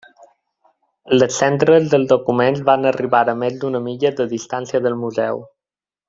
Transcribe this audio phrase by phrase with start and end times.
[1.17, 5.43] Les cendres dels documents van arribar a més d'una milla de distància del museu.